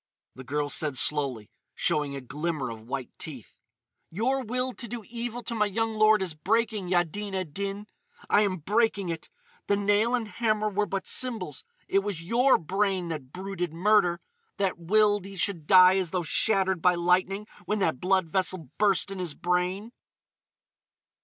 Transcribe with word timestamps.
The 0.33 0.43
girl 0.43 0.67
said 0.67 0.97
slowly, 0.97 1.51
showing 1.75 2.15
a 2.15 2.21
glimmer 2.21 2.71
of 2.71 2.81
white 2.87 3.11
teeth: 3.19 3.59
"Your 4.09 4.43
will 4.43 4.73
to 4.73 4.87
do 4.87 5.03
evil 5.07 5.43
to 5.43 5.53
my 5.53 5.67
young 5.67 5.93
lord 5.93 6.23
is 6.23 6.33
breaking, 6.33 6.89
Yaddin 6.89 7.35
ed 7.35 7.53
Din.... 7.53 7.85
I 8.27 8.41
am 8.41 8.57
breaking 8.57 9.09
it. 9.09 9.29
The 9.67 9.75
nail 9.75 10.15
and 10.15 10.27
hammer 10.27 10.69
were 10.69 10.87
but 10.87 11.05
symbols. 11.05 11.63
It 11.87 11.99
was 11.99 12.23
your 12.23 12.57
brain 12.57 13.09
that 13.09 13.31
brooded 13.31 13.73
murder—that 13.75 14.79
willed 14.79 15.25
he 15.25 15.35
should 15.35 15.67
die 15.67 15.97
as 15.99 16.09
though 16.09 16.23
shattered 16.23 16.81
by 16.81 16.95
lightning 16.95 17.45
when 17.65 17.77
that 17.77 18.01
blood 18.01 18.25
vessel 18.27 18.71
burst 18.79 19.11
in 19.11 19.19
his 19.19 19.35
brain!" 19.35 19.91